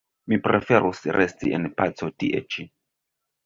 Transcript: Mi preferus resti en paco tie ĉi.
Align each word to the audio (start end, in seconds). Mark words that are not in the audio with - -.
Mi 0.31 0.37
preferus 0.47 1.03
resti 1.19 1.55
en 1.59 1.69
paco 1.83 2.13
tie 2.23 2.43
ĉi. 2.53 2.69